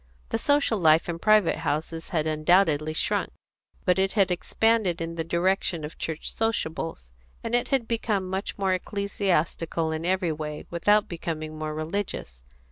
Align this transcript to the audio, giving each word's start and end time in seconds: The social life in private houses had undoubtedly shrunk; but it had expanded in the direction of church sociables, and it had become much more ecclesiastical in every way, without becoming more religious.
The 0.29 0.39
social 0.39 0.79
life 0.79 1.07
in 1.07 1.19
private 1.19 1.57
houses 1.57 2.09
had 2.09 2.25
undoubtedly 2.25 2.95
shrunk; 2.95 3.31
but 3.85 3.99
it 3.99 4.13
had 4.13 4.31
expanded 4.31 4.99
in 4.99 5.13
the 5.13 5.23
direction 5.23 5.83
of 5.83 5.99
church 5.99 6.33
sociables, 6.33 7.11
and 7.43 7.53
it 7.53 7.67
had 7.67 7.87
become 7.87 8.27
much 8.27 8.57
more 8.57 8.73
ecclesiastical 8.73 9.91
in 9.91 10.03
every 10.03 10.31
way, 10.31 10.65
without 10.71 11.07
becoming 11.07 11.55
more 11.55 11.75
religious. 11.75 12.39